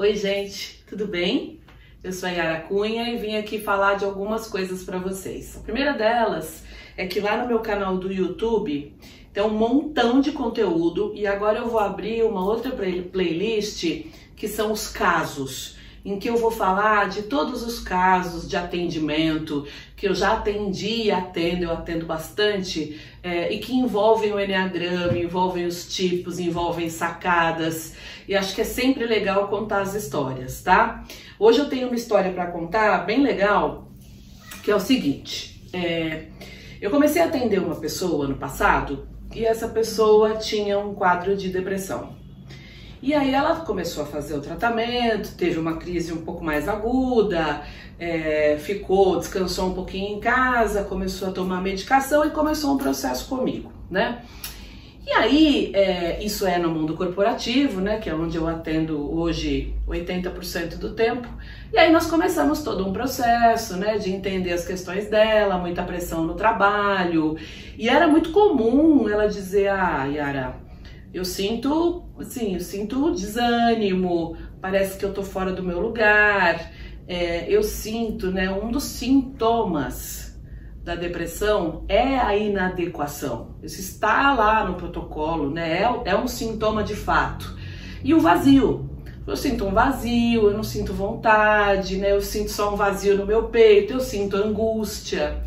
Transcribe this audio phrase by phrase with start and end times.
[0.00, 1.60] Oi, gente, tudo bem?
[2.02, 5.58] Eu sou a Yara Cunha e vim aqui falar de algumas coisas para vocês.
[5.58, 6.64] A primeira delas
[6.96, 8.94] é que lá no meu canal do YouTube
[9.30, 12.70] tem um montão de conteúdo e agora eu vou abrir uma outra
[13.12, 18.56] playlist que são os casos em que eu vou falar de todos os casos de
[18.56, 24.40] atendimento que eu já atendi e atendo, eu atendo bastante, é, e que envolvem o
[24.40, 27.94] Enneagrama, envolvem os tipos, envolvem sacadas,
[28.26, 31.04] e acho que é sempre legal contar as histórias, tá?
[31.38, 33.88] Hoje eu tenho uma história para contar bem legal,
[34.62, 36.26] que é o seguinte, é,
[36.80, 41.50] eu comecei a atender uma pessoa ano passado, e essa pessoa tinha um quadro de
[41.50, 42.19] depressão.
[43.02, 47.62] E aí ela começou a fazer o tratamento, teve uma crise um pouco mais aguda,
[47.98, 53.26] é, ficou, descansou um pouquinho em casa, começou a tomar medicação e começou um processo
[53.26, 54.22] comigo, né?
[55.06, 59.74] E aí, é, isso é no mundo corporativo, né, que é onde eu atendo hoje
[59.88, 61.26] 80% do tempo.
[61.72, 66.24] E aí nós começamos todo um processo, né, de entender as questões dela, muita pressão
[66.24, 67.36] no trabalho.
[67.78, 70.54] E era muito comum ela dizer: "Ah, Yara,
[71.12, 76.72] eu sinto, assim, eu sinto desânimo, parece que eu tô fora do meu lugar.
[77.08, 80.30] É, eu sinto, né, um dos sintomas
[80.84, 83.56] da depressão é a inadequação.
[83.62, 85.82] Isso está lá no protocolo, né?
[85.82, 87.56] É, é um sintoma de fato.
[88.02, 88.88] E o vazio.
[89.26, 92.12] Eu sinto um vazio, eu não sinto vontade, né?
[92.12, 95.42] Eu sinto só um vazio no meu peito, eu sinto angústia.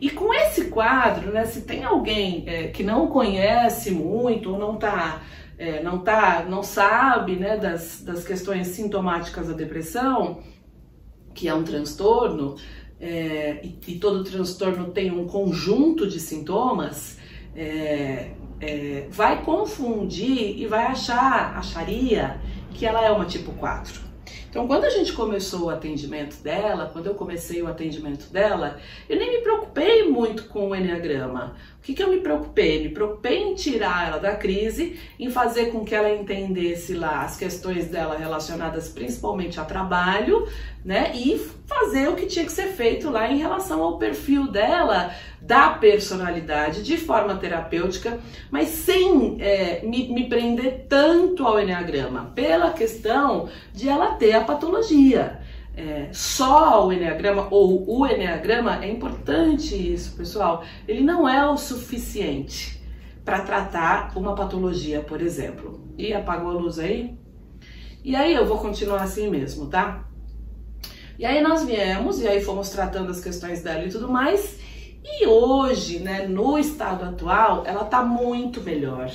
[0.00, 4.76] E com esse quadro, né, se tem alguém é, que não conhece muito ou não
[4.76, 5.22] tá,
[5.58, 10.40] é, não tá, não sabe, né, das, das questões sintomáticas da depressão,
[11.34, 12.56] que é um transtorno,
[13.00, 17.18] é, e, e, todo transtorno tem um conjunto de sintomas,
[17.54, 22.40] é, é, vai confundir e vai achar, acharia
[22.74, 24.07] que ela é uma tipo 4.
[24.48, 29.18] Então, quando a gente começou o atendimento dela, quando eu comecei o atendimento dela, eu
[29.18, 31.54] nem me preocupei muito com o Enneagrama.
[31.78, 32.82] O que, que eu me preocupei?
[32.82, 37.36] Me preocupei em tirar ela da crise, em fazer com que ela entendesse lá as
[37.36, 40.46] questões dela relacionadas principalmente a trabalho,
[40.84, 41.12] né?
[41.14, 45.70] E fazer o que tinha que ser feito lá em relação ao perfil dela, da
[45.70, 48.18] personalidade, de forma terapêutica,
[48.50, 54.44] mas sem é, me, me prender tanto ao Enneagrama, pela questão de ela ter a
[54.44, 55.40] patologia.
[55.76, 60.64] É, só o Enneagrama ou o Enneagrama é importante isso, pessoal.
[60.88, 62.82] Ele não é o suficiente
[63.24, 65.80] para tratar uma patologia, por exemplo.
[65.96, 67.16] E apagou a luz aí?
[68.02, 70.08] E aí eu vou continuar assim mesmo, tá?
[71.18, 74.58] E aí nós viemos e aí fomos tratando as questões dela e tudo mais.
[75.04, 79.10] E hoje, né, no estado atual, ela tá muito melhor.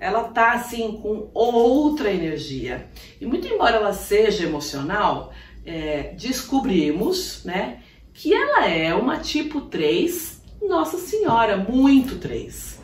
[0.00, 2.88] Ela tá assim com outra energia.
[3.20, 5.32] E muito embora ela seja emocional,
[5.64, 7.82] é, descobrimos, né,
[8.14, 12.77] que ela é uma tipo 3, Nossa Senhora, muito 3.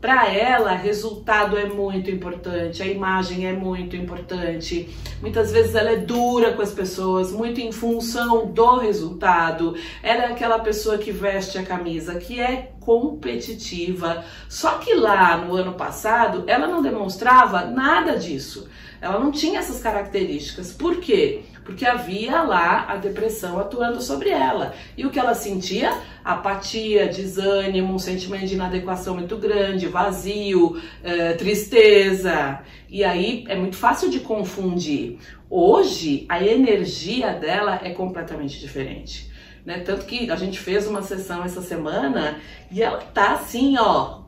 [0.00, 4.94] Para ela, resultado é muito importante, a imagem é muito importante.
[5.22, 9.74] Muitas vezes ela é dura com as pessoas, muito em função do resultado.
[10.02, 14.22] Ela é aquela pessoa que veste a camisa, que é competitiva.
[14.48, 18.68] Só que lá no ano passado, ela não demonstrava nada disso.
[19.00, 20.72] Ela não tinha essas características.
[20.72, 21.42] Por quê?
[21.66, 24.72] Porque havia lá a depressão atuando sobre ela.
[24.96, 25.92] E o que ela sentia?
[26.24, 32.60] Apatia, desânimo, um sentimento de inadequação muito grande, vazio, é, tristeza.
[32.88, 35.18] E aí é muito fácil de confundir.
[35.50, 39.30] Hoje, a energia dela é completamente diferente.
[39.64, 39.80] Né?
[39.80, 42.38] Tanto que a gente fez uma sessão essa semana
[42.70, 44.20] e ela tá assim, ó.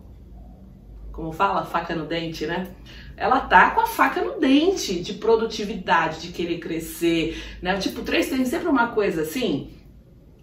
[1.13, 1.65] Como fala?
[1.65, 2.67] Faca no dente, né?
[3.19, 7.77] Ela tá com a faca no dente de produtividade, de querer crescer, né?
[7.79, 9.71] Tipo 3 tem sempre uma coisa assim,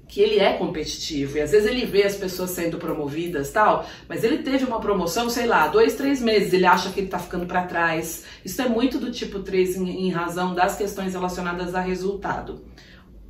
[0.08, 4.24] que ele é competitivo e às vezes ele vê as pessoas sendo promovidas tal, mas
[4.24, 7.46] ele teve uma promoção, sei lá, dois, três meses, ele acha que ele tá ficando
[7.46, 8.26] para trás.
[8.44, 12.64] Isso é muito do tipo 3 em, em razão das questões relacionadas a resultado.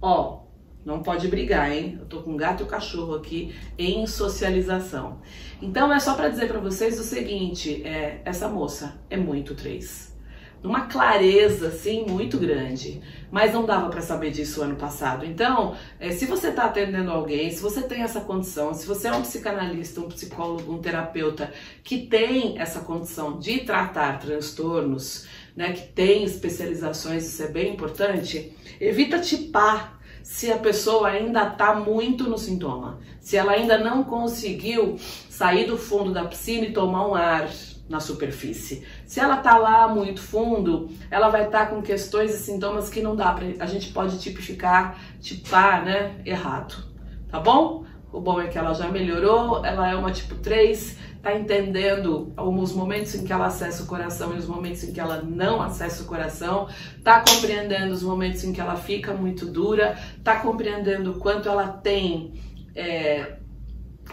[0.02, 0.46] Ó,
[0.86, 1.98] não pode brigar, hein?
[2.00, 5.20] Eu tô com gato e cachorro aqui em socialização.
[5.60, 10.14] Então é só para dizer para vocês o seguinte: é, essa moça é muito três.
[10.62, 13.02] Numa clareza assim muito grande,
[13.32, 15.24] mas não dava para saber disso ano passado.
[15.24, 19.12] Então, é, se você está atendendo alguém, se você tem essa condição, se você é
[19.12, 21.52] um psicanalista, um psicólogo, um terapeuta
[21.84, 28.52] que tem essa condição de tratar transtornos, né, que tem especializações, isso é bem importante,
[28.80, 29.95] evita tipar
[30.26, 34.98] se a pessoa ainda está muito no sintoma, se ela ainda não conseguiu
[35.30, 37.48] sair do fundo da piscina e tomar um ar,
[37.88, 38.84] na superfície.
[39.06, 43.04] Se ela tá lá muito fundo, ela vai estar tá com questões e sintomas que
[43.04, 46.84] não dá para a gente pode tipificar, tipar, né, errado.
[47.30, 47.86] Tá bom?
[48.12, 52.72] O bom é que ela já melhorou, ela é uma tipo 3, tá entendendo os
[52.72, 56.04] momentos em que ela acessa o coração e os momentos em que ela não acessa
[56.04, 56.68] o coração,
[57.04, 61.68] tá compreendendo os momentos em que ela fica muito dura, tá compreendendo o quanto ela
[61.68, 62.34] tem
[62.76, 63.38] é,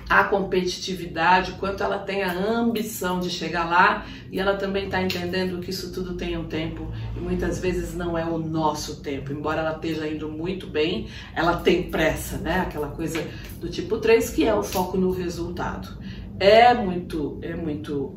[0.09, 5.03] a competitividade, o quanto ela tem a ambição de chegar lá e ela também está
[5.03, 9.33] entendendo que isso tudo tem um tempo e muitas vezes não é o nosso tempo.
[9.33, 12.61] Embora ela esteja indo muito bem, ela tem pressa, né?
[12.61, 13.27] Aquela coisa
[13.61, 15.97] do tipo 3 que é o foco no resultado.
[16.38, 18.15] É muito, é muito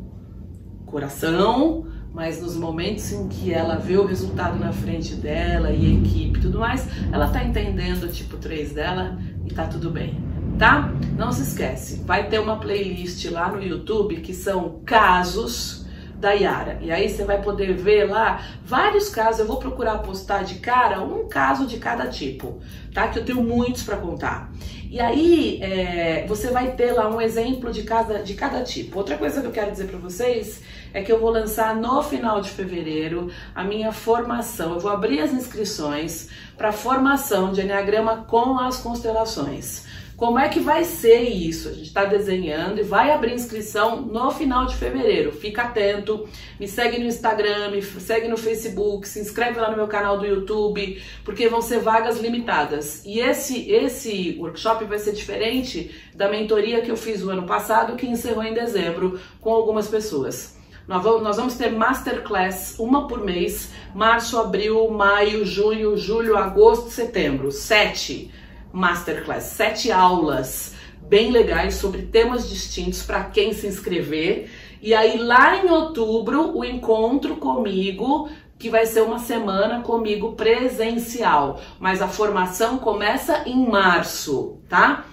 [0.85, 5.93] coração, mas nos momentos em que ela vê o resultado na frente dela e a
[5.93, 10.24] equipe e tudo mais, ela está entendendo o tipo 3 dela e tá tudo bem
[10.57, 10.89] tá?
[11.17, 15.85] Não se esquece, vai ter uma playlist lá no YouTube que são casos
[16.17, 16.79] da Yara.
[16.81, 19.41] E aí você vai poder ver lá vários casos.
[19.41, 22.61] Eu vou procurar postar de cara um caso de cada tipo,
[22.93, 23.07] tá?
[23.09, 24.51] Que eu tenho muitos para contar.
[24.89, 28.97] E aí é, você vai ter lá um exemplo de cada, de cada tipo.
[28.97, 30.61] Outra coisa que eu quero dizer para vocês
[30.93, 34.73] é que eu vou lançar no final de fevereiro a minha formação.
[34.75, 39.85] Eu vou abrir as inscrições para formação de Enneagrama com as constelações.
[40.15, 41.67] Como é que vai ser isso?
[41.67, 45.33] A gente está desenhando e vai abrir inscrição no final de fevereiro.
[45.33, 46.25] Fica atento,
[46.57, 50.25] me segue no Instagram, me segue no Facebook, se inscreve lá no meu canal do
[50.25, 53.03] YouTube, porque vão ser vagas limitadas.
[53.05, 57.97] E esse, esse workshop vai ser diferente da mentoria que eu fiz o ano passado,
[57.97, 60.55] que encerrou em dezembro com algumas pessoas.
[60.87, 61.03] Nós
[61.37, 67.51] vamos, ter masterclass, uma por mês, março, abril, maio, junho, julho, agosto, setembro.
[67.51, 68.31] Sete
[68.71, 70.75] masterclass, sete aulas
[71.07, 74.49] bem legais sobre temas distintos para quem se inscrever.
[74.81, 81.59] E aí lá em outubro o encontro comigo que vai ser uma semana comigo presencial,
[81.79, 85.05] mas a formação começa em março, tá?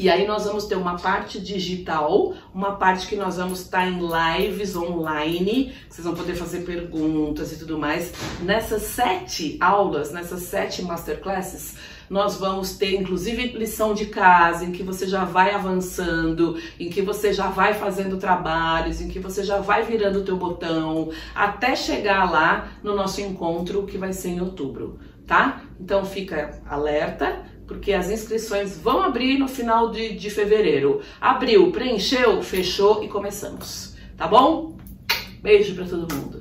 [0.00, 4.00] E aí nós vamos ter uma parte digital, uma parte que nós vamos estar em
[4.00, 8.10] lives online, vocês vão poder fazer perguntas e tudo mais.
[8.40, 11.76] Nessas sete aulas, nessas sete masterclasses,
[12.08, 17.02] nós vamos ter inclusive lição de casa, em que você já vai avançando, em que
[17.02, 21.76] você já vai fazendo trabalhos, em que você já vai virando o teu botão, até
[21.76, 25.60] chegar lá no nosso encontro que vai ser em outubro, tá?
[25.78, 31.00] Então fica alerta, porque as inscrições vão abrir no final de, de fevereiro.
[31.20, 34.76] Abriu, preencheu, fechou e começamos, tá bom?
[35.40, 36.39] Beijo para todo mundo.